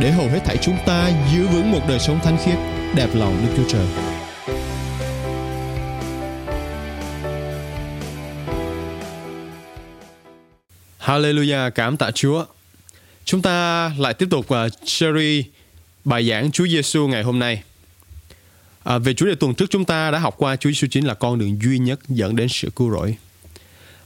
[0.00, 2.58] để hầu hết thảy chúng ta giữ vững một đời sống thánh khiết,
[2.94, 3.86] đẹp lòng Đức Chúa Trời.
[10.98, 12.44] Hallelujah, cảm tạ Chúa.
[13.24, 15.46] Chúng ta lại tiếp tục à, uh, series
[16.04, 17.62] bài giảng Chúa Giêsu ngày hôm nay.
[18.84, 21.14] À, về chủ đề tuần trước chúng ta đã học qua Chúa Giêsu chính là
[21.14, 23.16] con đường duy nhất dẫn đến sự cứu rỗi.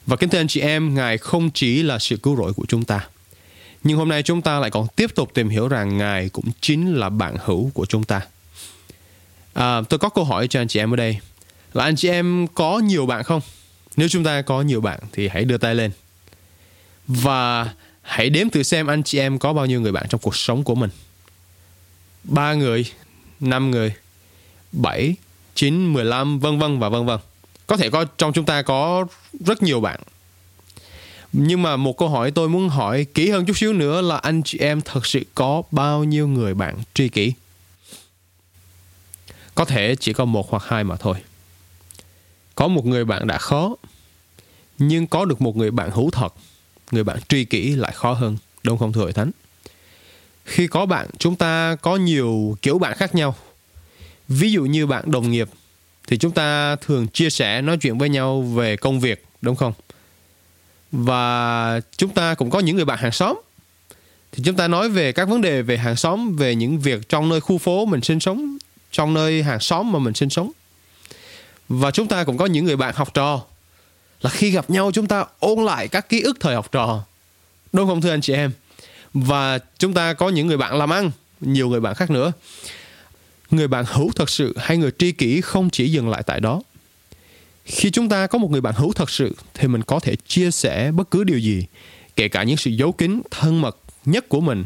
[0.06, 2.84] Và kính thưa anh chị em, Ngài không chỉ là sự cứu rỗi của chúng
[2.84, 3.06] ta,
[3.84, 6.94] nhưng hôm nay chúng ta lại còn tiếp tục tìm hiểu rằng Ngài cũng chính
[6.94, 8.20] là bạn hữu của chúng ta.
[9.54, 11.18] À, tôi có câu hỏi cho anh chị em ở đây
[11.72, 13.40] là anh chị em có nhiều bạn không?
[13.96, 15.90] Nếu chúng ta có nhiều bạn thì hãy đưa tay lên.
[17.06, 17.70] Và
[18.02, 20.64] hãy đếm thử xem anh chị em có bao nhiêu người bạn trong cuộc sống
[20.64, 20.90] của mình.
[22.24, 22.84] Ba người,
[23.40, 23.94] năm người,
[24.72, 25.14] bảy,
[25.54, 27.18] chín, mười lăm, vân vân và vân vân.
[27.66, 29.06] Có thể có trong chúng ta có
[29.46, 30.00] rất nhiều bạn
[31.32, 34.42] nhưng mà một câu hỏi tôi muốn hỏi kỹ hơn chút xíu nữa là anh
[34.42, 37.32] chị em thật sự có bao nhiêu người bạn tri kỷ?
[39.54, 41.16] Có thể chỉ có một hoặc hai mà thôi.
[42.54, 43.76] Có một người bạn đã khó,
[44.78, 46.34] nhưng có được một người bạn hữu thật,
[46.90, 49.30] người bạn tri kỷ lại khó hơn, đúng không thưa hội thánh?
[50.44, 53.34] Khi có bạn, chúng ta có nhiều kiểu bạn khác nhau.
[54.28, 55.48] Ví dụ như bạn đồng nghiệp,
[56.06, 59.72] thì chúng ta thường chia sẻ nói chuyện với nhau về công việc, đúng không?
[60.92, 63.40] Và chúng ta cũng có những người bạn hàng xóm.
[64.32, 67.28] Thì chúng ta nói về các vấn đề về hàng xóm, về những việc trong
[67.28, 68.56] nơi khu phố mình sinh sống,
[68.92, 70.52] trong nơi hàng xóm mà mình sinh sống.
[71.68, 73.42] Và chúng ta cũng có những người bạn học trò.
[74.20, 77.04] Là khi gặp nhau, chúng ta ôn lại các ký ức thời học trò.
[77.72, 78.50] Đúng không thưa anh chị em?
[79.14, 82.32] Và chúng ta có những người bạn làm ăn, nhiều người bạn khác nữa.
[83.50, 86.62] Người bạn hữu thật sự hay người tri kỷ không chỉ dừng lại tại đó
[87.64, 90.50] khi chúng ta có một người bạn hữu thật sự, thì mình có thể chia
[90.50, 91.66] sẻ bất cứ điều gì,
[92.16, 94.64] kể cả những sự giấu kín, thân mật nhất của mình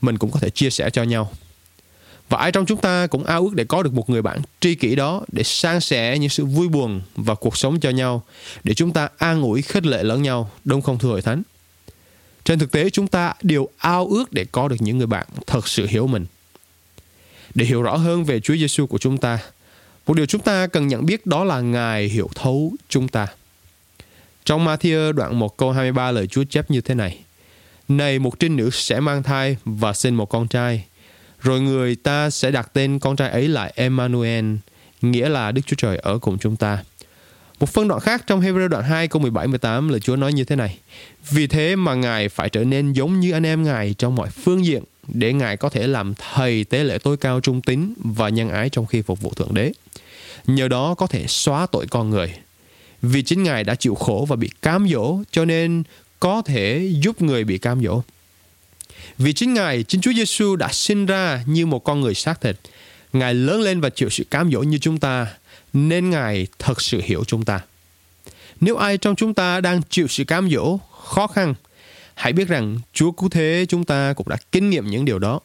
[0.00, 1.30] mình cũng có thể chia sẻ cho nhau.
[2.28, 4.74] Và ai trong chúng ta cũng ao ước để có được một người bạn tri
[4.74, 8.22] kỷ đó để san sẻ những sự vui buồn và cuộc sống cho nhau,
[8.64, 11.42] để chúng ta an ủi khích lệ lẫn nhau, đúng không, thưa hội thánh?
[12.44, 15.68] Trên thực tế, chúng ta đều ao ước để có được những người bạn thật
[15.68, 16.26] sự hiểu mình.
[17.54, 19.38] Để hiểu rõ hơn về Chúa Giêsu của chúng ta
[20.08, 23.26] một điều chúng ta cần nhận biết đó là Ngài hiểu thấu chúng ta.
[24.44, 27.18] Trong Matthew đoạn 1 câu 23 lời Chúa chép như thế này.
[27.88, 30.84] Này một trinh nữ sẽ mang thai và sinh một con trai.
[31.40, 34.44] Rồi người ta sẽ đặt tên con trai ấy là Emmanuel,
[35.02, 36.78] nghĩa là Đức Chúa Trời ở cùng chúng ta.
[37.60, 40.56] Một phân đoạn khác trong Hebrew đoạn 2 câu 17-18 lời Chúa nói như thế
[40.56, 40.78] này.
[41.30, 44.66] Vì thế mà Ngài phải trở nên giống như anh em Ngài trong mọi phương
[44.66, 48.48] diện để Ngài có thể làm thầy tế lễ tối cao trung tín và nhân
[48.48, 49.72] ái trong khi phục vụ Thượng Đế
[50.46, 52.34] nhờ đó có thể xóa tội con người.
[53.02, 55.82] Vì chính Ngài đã chịu khổ và bị cám dỗ, cho nên
[56.20, 58.02] có thể giúp người bị cám dỗ.
[59.18, 62.56] Vì chính Ngài, chính Chúa Giêsu đã sinh ra như một con người xác thịt.
[63.12, 65.26] Ngài lớn lên và chịu sự cám dỗ như chúng ta,
[65.72, 67.60] nên Ngài thật sự hiểu chúng ta.
[68.60, 71.54] Nếu ai trong chúng ta đang chịu sự cám dỗ, khó khăn,
[72.18, 75.40] hãy biết rằng Chúa cứu thế chúng ta cũng đã kinh nghiệm những điều đó.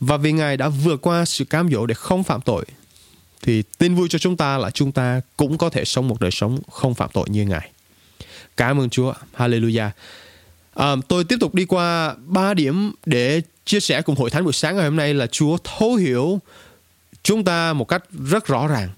[0.00, 2.64] Và vì Ngài đã vượt qua sự cám dỗ để không phạm tội,
[3.42, 6.30] thì tin vui cho chúng ta là chúng ta cũng có thể sống một đời
[6.30, 7.70] sống không phạm tội như Ngài.
[8.56, 9.12] Cảm ơn Chúa.
[9.36, 9.90] Hallelujah.
[10.74, 14.52] À, tôi tiếp tục đi qua ba điểm để chia sẻ cùng hội thánh buổi
[14.52, 16.40] sáng ngày hôm nay là Chúa thấu hiểu
[17.22, 18.88] chúng ta một cách rất rõ ràng.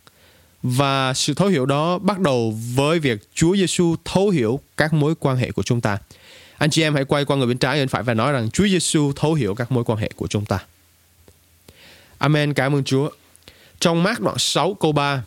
[0.62, 5.15] Và sự thấu hiểu đó bắt đầu với việc Chúa Giêsu thấu hiểu các mối
[5.15, 5.99] quan hệ của chúng ta.
[6.59, 8.69] Anh chị em hãy quay qua người bên trái bên phải và nói rằng Chúa
[8.69, 10.59] Giêsu thấu hiểu các mối quan hệ của chúng ta.
[12.19, 12.55] Amen.
[12.55, 13.11] Cảm ơn Chúa.
[13.81, 15.23] Trong mát đoạn 6 câu 3,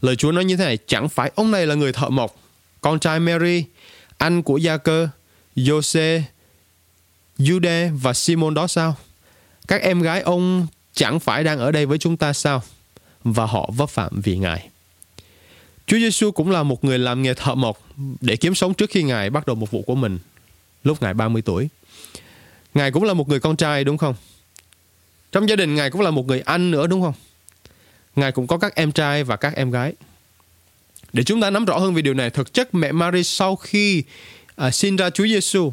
[0.00, 2.36] lời Chúa nói như thế này, chẳng phải ông này là người thợ mộc,
[2.80, 3.64] con trai Mary,
[4.18, 5.08] anh của Gia Cơ,
[5.56, 6.22] Jose,
[7.38, 8.96] Jude và Simon đó sao?
[9.68, 12.62] Các em gái ông chẳng phải đang ở đây với chúng ta sao?
[13.24, 14.68] Và họ vấp phạm vì Ngài.
[15.86, 17.78] Chúa Giêsu cũng là một người làm nghề thợ mộc
[18.20, 20.18] để kiếm sống trước khi Ngài bắt đầu một vụ của mình
[20.84, 21.68] lúc Ngài 30 tuổi.
[22.74, 24.14] Ngài cũng là một người con trai đúng không?
[25.32, 27.14] Trong gia đình Ngài cũng là một người anh nữa đúng không?
[28.16, 29.92] Ngài cũng có các em trai và các em gái.
[31.12, 34.04] Để chúng ta nắm rõ hơn về điều này, thực chất mẹ Mary sau khi
[34.56, 35.72] à, sinh ra Chúa Giêsu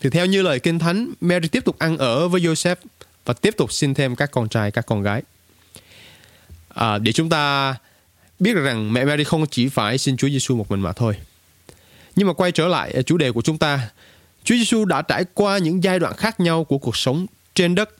[0.00, 2.76] thì theo như lời Kinh Thánh, Mary tiếp tục ăn ở với Joseph
[3.24, 5.22] và tiếp tục sinh thêm các con trai, các con gái.
[6.68, 7.74] à, để chúng ta
[8.38, 11.16] biết rằng mẹ Mary không chỉ phải xin Chúa Giêsu một mình mà thôi.
[12.16, 13.90] Nhưng mà quay trở lại à, chủ đề của chúng ta,
[14.50, 17.90] Chúa Giêsu đã trải qua những giai đoạn khác nhau của cuộc sống trên đất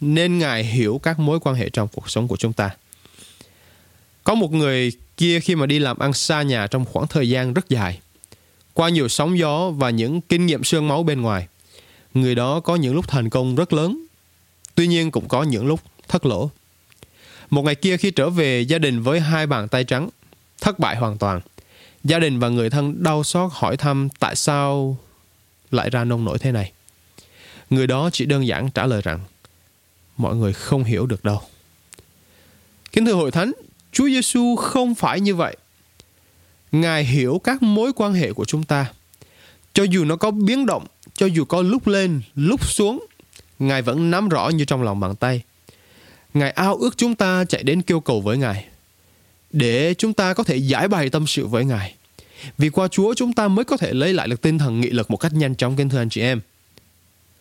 [0.00, 2.70] nên Ngài hiểu các mối quan hệ trong cuộc sống của chúng ta.
[4.24, 7.54] Có một người kia khi mà đi làm ăn xa nhà trong khoảng thời gian
[7.54, 8.00] rất dài,
[8.74, 11.46] qua nhiều sóng gió và những kinh nghiệm xương máu bên ngoài,
[12.14, 14.06] người đó có những lúc thành công rất lớn,
[14.74, 16.50] tuy nhiên cũng có những lúc thất lỗ.
[17.50, 20.08] Một ngày kia khi trở về gia đình với hai bàn tay trắng,
[20.60, 21.40] thất bại hoàn toàn,
[22.04, 24.98] gia đình và người thân đau xót hỏi thăm tại sao
[25.74, 26.72] lại ra nông nổi thế này.
[27.70, 29.20] Người đó chỉ đơn giản trả lời rằng
[30.16, 31.40] mọi người không hiểu được đâu.
[32.92, 33.52] Kính thưa hội thánh,
[33.92, 35.56] Chúa Giêsu không phải như vậy.
[36.72, 38.92] Ngài hiểu các mối quan hệ của chúng ta.
[39.74, 43.06] Cho dù nó có biến động, cho dù có lúc lên, lúc xuống,
[43.58, 45.42] Ngài vẫn nắm rõ như trong lòng bàn tay.
[46.34, 48.66] Ngài ao ước chúng ta chạy đến kêu cầu với Ngài
[49.52, 51.94] để chúng ta có thể giải bày tâm sự với Ngài.
[52.58, 55.10] Vì qua Chúa chúng ta mới có thể lấy lại được tinh thần nghị lực
[55.10, 56.40] một cách nhanh chóng kính thưa anh chị em.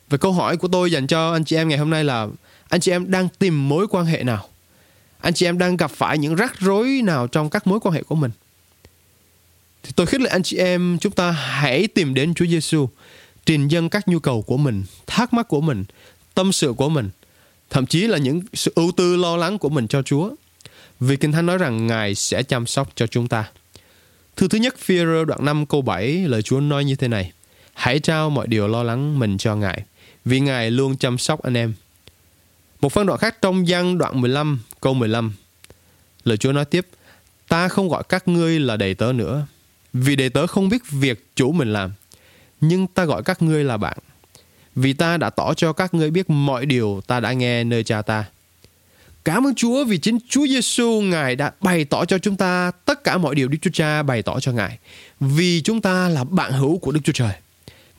[0.09, 2.27] Và câu hỏi của tôi dành cho anh chị em ngày hôm nay là
[2.69, 4.47] anh chị em đang tìm mối quan hệ nào?
[5.19, 8.03] Anh chị em đang gặp phải những rắc rối nào trong các mối quan hệ
[8.03, 8.31] của mình?
[9.83, 12.89] Thì tôi khích lệ anh chị em chúng ta hãy tìm đến Chúa Giêsu,
[13.45, 15.83] trình dâng các nhu cầu của mình, thắc mắc của mình,
[16.33, 17.09] tâm sự của mình,
[17.69, 20.29] thậm chí là những sự ưu tư lo lắng của mình cho Chúa.
[20.99, 23.49] Vì Kinh Thánh nói rằng Ngài sẽ chăm sóc cho chúng ta.
[24.35, 24.97] Thư thứ nhất phi
[25.27, 27.31] đoạn 5 câu 7 lời Chúa nói như thế này.
[27.73, 29.83] Hãy trao mọi điều lo lắng mình cho Ngài,
[30.25, 31.73] vì Ngài luôn chăm sóc anh em.
[32.81, 35.33] Một phân đoạn khác trong gian đoạn 15 câu 15.
[36.23, 36.87] Lời Chúa nói tiếp,
[37.47, 39.45] ta không gọi các ngươi là đầy tớ nữa,
[39.93, 41.91] vì đầy tớ không biết việc chủ mình làm,
[42.61, 43.97] nhưng ta gọi các ngươi là bạn,
[44.75, 48.01] vì ta đã tỏ cho các ngươi biết mọi điều ta đã nghe nơi cha
[48.01, 48.25] ta.
[49.23, 53.03] Cảm ơn Chúa vì chính Chúa Giêsu Ngài đã bày tỏ cho chúng ta tất
[53.03, 54.77] cả mọi điều Đức Chúa Cha bày tỏ cho Ngài.
[55.19, 57.33] Vì chúng ta là bạn hữu của Đức Chúa Trời.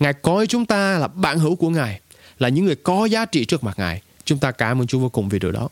[0.01, 2.01] Ngài coi chúng ta là bạn hữu của Ngài,
[2.39, 4.03] là những người có giá trị trước mặt Ngài.
[4.25, 5.69] Chúng ta cảm ơn Chúa vô cùng vì điều đó.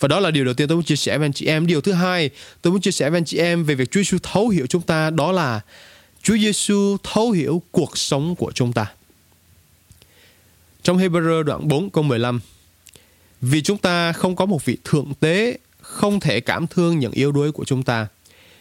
[0.00, 1.66] Và đó là điều đầu tiên tôi muốn chia sẻ với anh chị em.
[1.66, 2.30] Điều thứ hai,
[2.62, 4.82] tôi muốn chia sẻ với anh chị em về việc Chúa Giêsu thấu hiểu chúng
[4.82, 5.60] ta đó là
[6.22, 8.86] Chúa Giêsu thấu hiểu cuộc sống của chúng ta.
[10.82, 12.40] Trong Hebrew đoạn 4 câu 15
[13.40, 17.32] vì chúng ta không có một vị thượng tế không thể cảm thương những yếu
[17.32, 18.06] đuối của chúng ta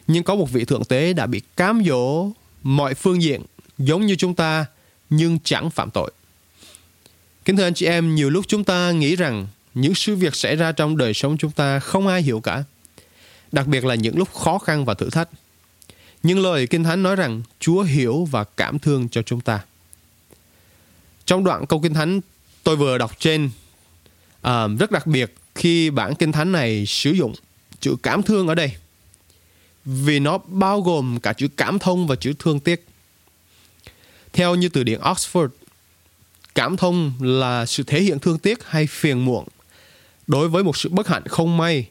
[0.09, 2.31] nhưng có một vị thượng tế đã bị cám dỗ
[2.63, 3.41] mọi phương diện
[3.77, 4.65] giống như chúng ta
[5.09, 6.11] nhưng chẳng phạm tội.
[7.45, 10.55] Kính thưa anh chị em, nhiều lúc chúng ta nghĩ rằng những sự việc xảy
[10.55, 12.63] ra trong đời sống chúng ta không ai hiểu cả.
[13.51, 15.29] Đặc biệt là những lúc khó khăn và thử thách.
[16.23, 19.59] Nhưng lời Kinh Thánh nói rằng Chúa hiểu và cảm thương cho chúng ta.
[21.25, 22.21] Trong đoạn câu Kinh Thánh
[22.63, 23.49] tôi vừa đọc trên,
[24.41, 27.33] à, rất đặc biệt khi bản Kinh Thánh này sử dụng
[27.79, 28.71] chữ cảm thương ở đây.
[29.85, 32.85] Vì nó bao gồm cả chữ cảm thông và chữ thương tiếc.
[34.33, 35.47] Theo như từ điển Oxford,
[36.55, 39.45] cảm thông là sự thể hiện thương tiếc hay phiền muộn
[40.27, 41.89] đối với một sự bất hạnh không may,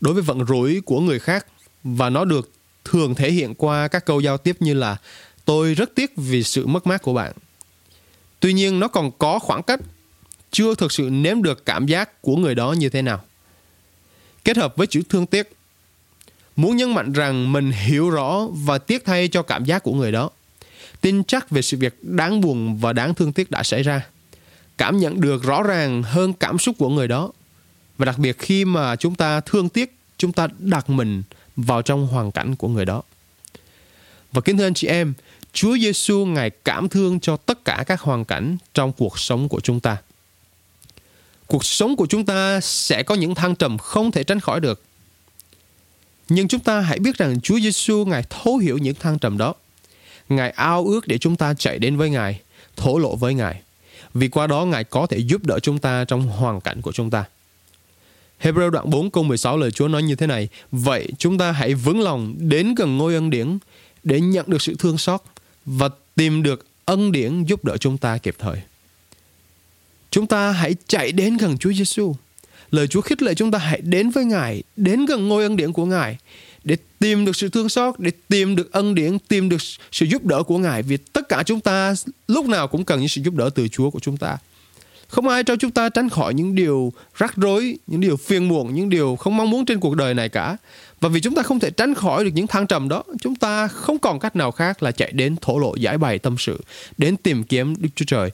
[0.00, 1.46] đối với vận rủi của người khác
[1.84, 2.50] và nó được
[2.84, 4.96] thường thể hiện qua các câu giao tiếp như là
[5.44, 7.32] tôi rất tiếc vì sự mất mát của bạn.
[8.40, 9.80] Tuy nhiên nó còn có khoảng cách,
[10.56, 13.24] chưa thực sự nếm được cảm giác của người đó như thế nào.
[14.44, 15.52] Kết hợp với chữ thương tiếc,
[16.56, 20.12] muốn nhấn mạnh rằng mình hiểu rõ và tiếc thay cho cảm giác của người
[20.12, 20.30] đó
[21.00, 24.06] tin chắc về sự việc đáng buồn và đáng thương tiếc đã xảy ra
[24.78, 27.32] cảm nhận được rõ ràng hơn cảm xúc của người đó
[27.98, 31.22] và đặc biệt khi mà chúng ta thương tiếc chúng ta đặt mình
[31.56, 33.02] vào trong hoàn cảnh của người đó
[34.32, 35.14] và kính thưa anh chị em
[35.52, 39.60] Chúa Giêsu ngài cảm thương cho tất cả các hoàn cảnh trong cuộc sống của
[39.60, 39.96] chúng ta
[41.46, 44.82] cuộc sống của chúng ta sẽ có những thăng trầm không thể tránh khỏi được
[46.28, 49.54] nhưng chúng ta hãy biết rằng Chúa Giêsu ngài thấu hiểu những thăng trầm đó
[50.28, 52.40] Ngài ao ước để chúng ta chạy đến với Ngài,
[52.76, 53.62] thổ lộ với Ngài.
[54.14, 57.10] Vì qua đó Ngài có thể giúp đỡ chúng ta trong hoàn cảnh của chúng
[57.10, 57.24] ta.
[58.40, 61.74] Hebrew đoạn 4 câu 16 lời Chúa nói như thế này Vậy chúng ta hãy
[61.74, 63.58] vững lòng đến gần ngôi ân điển
[64.02, 65.20] để nhận được sự thương xót
[65.64, 68.56] và tìm được ân điển giúp đỡ chúng ta kịp thời.
[70.16, 72.14] Chúng ta hãy chạy đến gần Chúa Giêsu.
[72.70, 75.72] Lời Chúa khích lệ chúng ta hãy đến với Ngài, đến gần ngôi ân điển
[75.72, 76.18] của Ngài
[76.64, 79.56] để tìm được sự thương xót, để tìm được ân điển, tìm được
[79.92, 80.82] sự giúp đỡ của Ngài.
[80.82, 81.94] Vì tất cả chúng ta
[82.28, 84.36] lúc nào cũng cần những sự giúp đỡ từ Chúa của chúng ta.
[85.08, 88.74] Không ai cho chúng ta tránh khỏi những điều rắc rối, những điều phiền muộn,
[88.74, 90.56] những điều không mong muốn trên cuộc đời này cả.
[91.00, 93.68] Và vì chúng ta không thể tránh khỏi được những thăng trầm đó, chúng ta
[93.68, 96.60] không còn cách nào khác là chạy đến thổ lộ giải bày tâm sự,
[96.98, 98.30] đến tìm kiếm Đức Chúa Trời.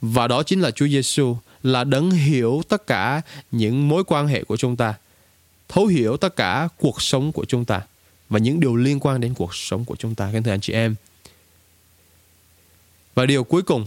[0.00, 4.44] Và đó chính là Chúa Giêsu là đấng hiểu tất cả những mối quan hệ
[4.44, 4.94] của chúng ta
[5.68, 7.82] thấu hiểu tất cả cuộc sống của chúng ta
[8.30, 10.72] và những điều liên quan đến cuộc sống của chúng ta, kính thưa anh chị
[10.72, 10.94] em.
[13.14, 13.86] Và điều cuối cùng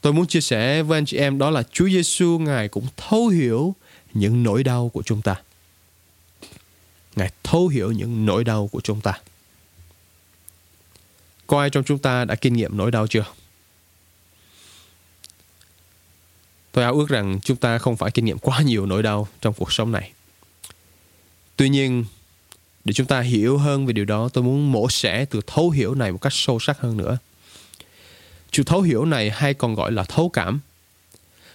[0.00, 3.28] tôi muốn chia sẻ với anh chị em đó là Chúa Giêsu ngài cũng thấu
[3.28, 3.74] hiểu
[4.14, 5.36] những nỗi đau của chúng ta.
[7.16, 9.20] Ngài thấu hiểu những nỗi đau của chúng ta.
[11.46, 13.24] Có ai trong chúng ta đã kinh nghiệm nỗi đau chưa?
[16.74, 19.54] Tôi ao ước rằng chúng ta không phải kinh nghiệm quá nhiều nỗi đau trong
[19.54, 20.12] cuộc sống này.
[21.56, 22.04] Tuy nhiên,
[22.84, 25.94] để chúng ta hiểu hơn về điều đó, tôi muốn mổ xẻ từ thấu hiểu
[25.94, 27.18] này một cách sâu sắc hơn nữa.
[28.50, 30.60] Chữ thấu hiểu này hay còn gọi là thấu cảm.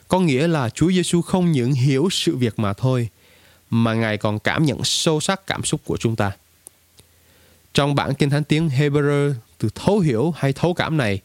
[0.08, 3.10] Có nghĩa là Chúa Giêsu không những hiểu sự việc mà thôi,
[3.70, 6.32] mà Ngài còn cảm nhận sâu sắc cảm xúc của chúng ta.
[7.74, 11.20] Trong bản kinh thánh tiếng Hebrew, từ thấu hiểu hay thấu cảm này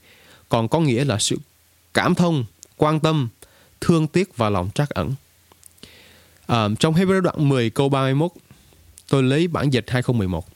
[0.48, 1.38] còn có nghĩa là sự
[1.94, 2.44] cảm thông,
[2.76, 3.28] quan tâm,
[3.84, 5.14] thương tiếc và lòng trắc ẩn.
[6.46, 8.30] À, trong Hebrew đoạn 10 câu 31,
[9.08, 10.46] tôi lấy bản dịch 2011.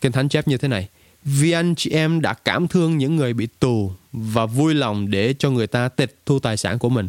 [0.00, 0.88] Kinh Thánh chép như thế này.
[1.24, 5.34] Vì anh chị em đã cảm thương những người bị tù và vui lòng để
[5.38, 7.08] cho người ta tịch thu tài sản của mình.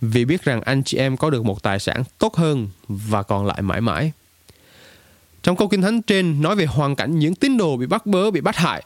[0.00, 3.46] Vì biết rằng anh chị em có được một tài sản tốt hơn và còn
[3.46, 4.12] lại mãi mãi.
[5.42, 8.30] Trong câu kinh thánh trên nói về hoàn cảnh những tín đồ bị bắt bớ,
[8.30, 8.82] bị bắt hại.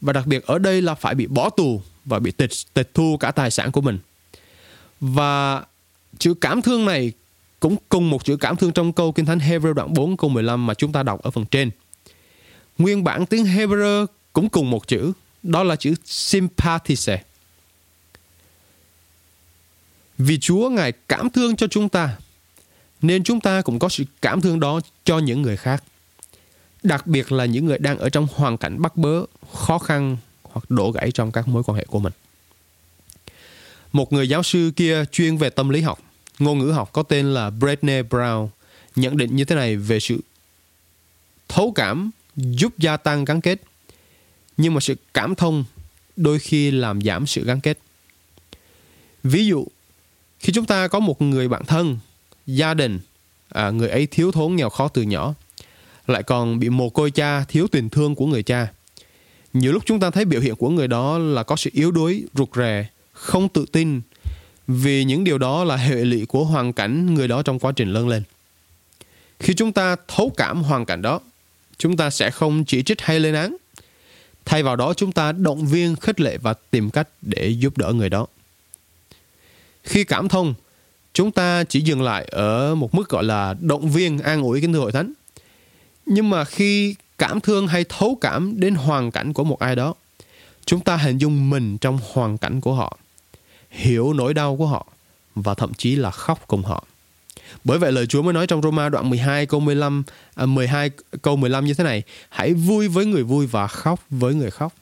[0.00, 3.16] Và đặc biệt ở đây là phải bị bỏ tù và bị tịch, tịch thu
[3.20, 3.98] cả tài sản của mình.
[5.00, 5.64] Và
[6.18, 7.12] chữ cảm thương này
[7.60, 10.66] cũng cùng một chữ cảm thương trong câu Kinh Thánh Hebrew đoạn 4 câu 15
[10.66, 11.70] mà chúng ta đọc ở phần trên.
[12.78, 17.18] Nguyên bản tiếng Hebrew cũng cùng một chữ, đó là chữ sympathize.
[20.18, 22.16] Vì Chúa Ngài cảm thương cho chúng ta,
[23.02, 25.84] nên chúng ta cũng có sự cảm thương đó cho những người khác.
[26.82, 30.70] Đặc biệt là những người đang ở trong hoàn cảnh bắt bớ, khó khăn hoặc
[30.70, 32.12] đổ gãy trong các mối quan hệ của mình.
[33.94, 35.98] Một người giáo sư kia chuyên về tâm lý học,
[36.38, 38.48] ngôn ngữ học có tên là Brené Brown
[38.96, 40.20] nhận định như thế này về sự
[41.48, 43.62] thấu cảm giúp gia tăng gắn kết
[44.56, 45.64] nhưng mà sự cảm thông
[46.16, 47.78] đôi khi làm giảm sự gắn kết.
[49.22, 49.66] Ví dụ
[50.38, 51.98] khi chúng ta có một người bạn thân
[52.46, 53.00] gia đình
[53.48, 55.34] à, người ấy thiếu thốn nghèo khó từ nhỏ
[56.06, 58.68] lại còn bị mồ côi cha thiếu tình thương của người cha
[59.52, 62.24] nhiều lúc chúng ta thấy biểu hiện của người đó là có sự yếu đuối
[62.34, 62.86] rụt rè
[63.24, 64.00] không tự tin
[64.66, 67.92] vì những điều đó là hệ lụy của hoàn cảnh người đó trong quá trình
[67.92, 68.22] lớn lên.
[69.40, 71.20] Khi chúng ta thấu cảm hoàn cảnh đó,
[71.78, 73.56] chúng ta sẽ không chỉ trích hay lên án.
[74.44, 77.92] Thay vào đó, chúng ta động viên, khích lệ và tìm cách để giúp đỡ
[77.92, 78.26] người đó.
[79.82, 80.54] Khi cảm thông,
[81.12, 84.72] chúng ta chỉ dừng lại ở một mức gọi là động viên, an ủi kính
[84.72, 85.12] thưa hội thánh.
[86.06, 89.94] Nhưng mà khi cảm thương hay thấu cảm đến hoàn cảnh của một ai đó,
[90.66, 92.98] chúng ta hình dung mình trong hoàn cảnh của họ
[93.74, 94.86] hiểu nỗi đau của họ
[95.34, 96.84] và thậm chí là khóc cùng họ.
[97.64, 100.02] Bởi vậy lời Chúa mới nói trong Roma đoạn 12 câu 15
[100.34, 100.90] à, 12
[101.22, 104.72] câu 15 như thế này, hãy vui với người vui và khóc với người khóc.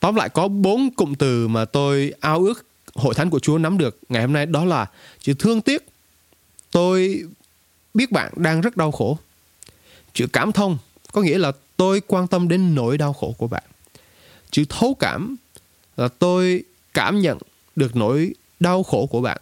[0.00, 3.78] Tóm lại có bốn cụm từ mà tôi ao ước hội thánh của Chúa nắm
[3.78, 4.86] được ngày hôm nay đó là
[5.20, 5.86] chữ thương tiếc.
[6.70, 7.22] Tôi
[7.94, 9.18] biết bạn đang rất đau khổ.
[10.14, 10.78] Chữ cảm thông
[11.12, 13.62] có nghĩa là tôi quan tâm đến nỗi đau khổ của bạn.
[14.50, 15.36] Chữ thấu cảm
[15.96, 16.62] là tôi
[16.94, 17.38] cảm nhận
[17.76, 19.38] được nỗi đau khổ của bạn.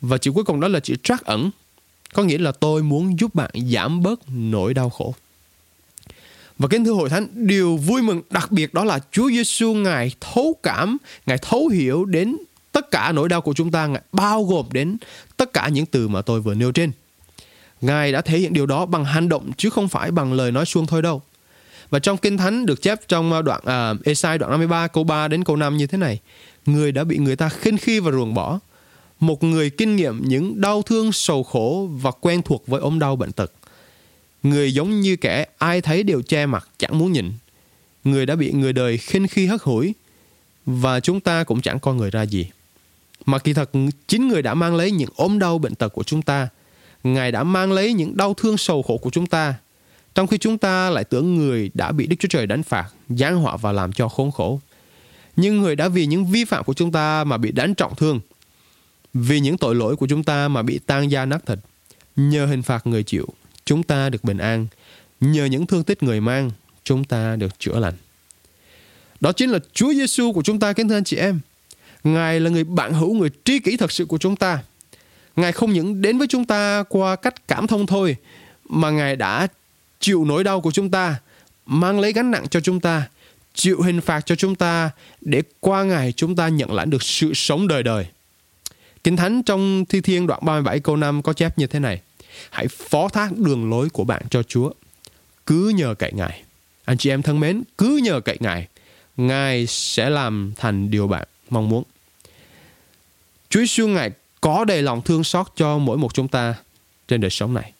[0.00, 1.50] Và chữ cuối cùng đó là chữ trắc ẩn.
[2.12, 5.14] Có nghĩa là tôi muốn giúp bạn giảm bớt nỗi đau khổ.
[6.58, 10.12] Và kính thưa hội thánh, điều vui mừng đặc biệt đó là Chúa Giêsu ngài
[10.20, 12.36] thấu cảm, ngài thấu hiểu đến
[12.72, 14.96] tất cả nỗi đau của chúng ta, ngài bao gồm đến
[15.36, 16.92] tất cả những từ mà tôi vừa nêu trên.
[17.80, 20.66] Ngài đã thể hiện điều đó bằng hành động chứ không phải bằng lời nói
[20.66, 21.22] suông thôi đâu.
[21.90, 25.28] Và trong Kinh Thánh được chép trong à, đoạn à, Esai đoạn 53 câu 3
[25.28, 26.20] đến câu 5 như thế này
[26.66, 28.58] người đã bị người ta khinh khi và ruồng bỏ.
[29.20, 33.16] Một người kinh nghiệm những đau thương, sầu khổ và quen thuộc với ốm đau
[33.16, 33.52] bệnh tật.
[34.42, 37.32] Người giống như kẻ ai thấy đều che mặt, chẳng muốn nhìn.
[38.04, 39.94] Người đã bị người đời khinh khi hất hủi
[40.66, 42.46] và chúng ta cũng chẳng coi người ra gì.
[43.26, 43.70] Mà kỳ thật
[44.08, 46.48] chính người đã mang lấy những ốm đau bệnh tật của chúng ta.
[47.04, 49.54] Ngài đã mang lấy những đau thương sầu khổ của chúng ta.
[50.14, 53.36] Trong khi chúng ta lại tưởng người đã bị Đức Chúa Trời đánh phạt, giáng
[53.36, 54.60] họa và làm cho khốn khổ
[55.36, 58.20] nhưng người đã vì những vi phạm của chúng ta mà bị đánh trọng thương.
[59.14, 61.58] Vì những tội lỗi của chúng ta mà bị tan da nát thịt.
[62.16, 63.26] Nhờ hình phạt người chịu,
[63.64, 64.66] chúng ta được bình an.
[65.20, 66.50] Nhờ những thương tích người mang,
[66.84, 67.94] chúng ta được chữa lành.
[69.20, 71.40] Đó chính là Chúa Giêsu của chúng ta, kính thưa anh chị em.
[72.04, 74.58] Ngài là người bạn hữu, người tri kỷ thật sự của chúng ta.
[75.36, 78.16] Ngài không những đến với chúng ta qua cách cảm thông thôi,
[78.68, 79.48] mà Ngài đã
[80.00, 81.20] chịu nỗi đau của chúng ta,
[81.66, 83.08] mang lấy gánh nặng cho chúng ta
[83.54, 84.90] chịu hình phạt cho chúng ta
[85.20, 88.06] để qua ngày chúng ta nhận lãnh được sự sống đời đời.
[89.04, 92.00] Kinh Thánh trong Thi Thiên đoạn 37 câu 5 có chép như thế này.
[92.50, 94.70] Hãy phó thác đường lối của bạn cho Chúa.
[95.46, 96.42] Cứ nhờ cậy Ngài.
[96.84, 98.68] Anh chị em thân mến, cứ nhờ cậy Ngài.
[99.16, 101.82] Ngài sẽ làm thành điều bạn mong muốn.
[103.48, 106.54] Chúa Giêsu Ngài có đầy lòng thương xót cho mỗi một chúng ta
[107.08, 107.72] trên đời sống này.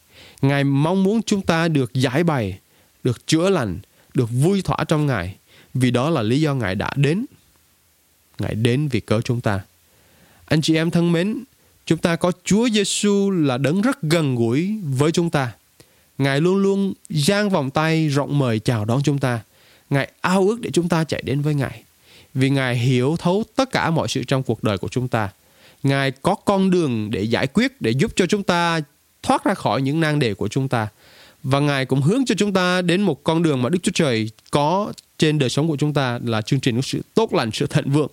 [0.42, 2.58] Ngài mong muốn chúng ta được giải bày,
[3.02, 3.78] được chữa lành,
[4.14, 5.36] được vui thỏa trong Ngài.
[5.74, 7.24] Vì đó là lý do Ngài đã đến.
[8.38, 9.60] Ngài đến vì cớ chúng ta.
[10.44, 11.44] Anh chị em thân mến,
[11.86, 15.52] chúng ta có Chúa Giêsu là đấng rất gần gũi với chúng ta.
[16.18, 19.40] Ngài luôn luôn giang vòng tay rộng mời chào đón chúng ta.
[19.90, 21.82] Ngài ao ước để chúng ta chạy đến với Ngài.
[22.34, 25.28] Vì Ngài hiểu thấu tất cả mọi sự trong cuộc đời của chúng ta.
[25.82, 28.80] Ngài có con đường để giải quyết, để giúp cho chúng ta
[29.22, 30.88] thoát ra khỏi những nan đề của chúng ta.
[31.42, 34.30] Và Ngài cũng hướng cho chúng ta đến một con đường mà Đức Chúa Trời
[34.50, 37.66] có trên đời sống của chúng ta là chương trình của sự tốt lành, sự
[37.66, 38.10] thịnh vượng.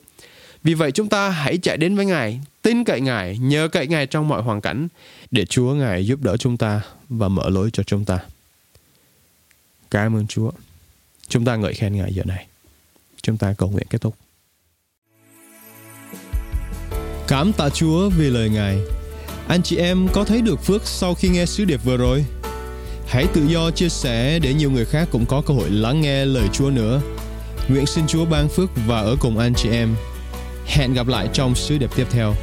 [0.64, 4.08] Vì vậy chúng ta hãy chạy đến với Ngài, tin cậy Ngài, nhờ cậy Ngài
[4.08, 4.88] trong mọi hoàn cảnh
[5.32, 8.20] để Chúa Ngài giúp đỡ chúng ta và mở lối cho chúng ta.
[9.92, 10.52] Cảm ơn Chúa.
[11.28, 12.48] Chúng ta ngợi khen Ngài giờ này.
[13.22, 14.16] Chúng ta cầu nguyện kết thúc.
[17.28, 18.80] Cảm tạ Chúa vì lời Ngài.
[19.48, 22.26] Anh chị em có thấy được phước sau khi nghe sứ điệp vừa rồi?
[23.08, 26.26] Hãy tự do chia sẻ để nhiều người khác cũng có cơ hội lắng nghe
[26.26, 27.02] lời Chúa nữa.
[27.68, 29.96] Nguyện xin Chúa ban phước và ở cùng anh chị em.
[30.66, 32.34] Hẹn gặp lại trong sứ điệp tiếp theo.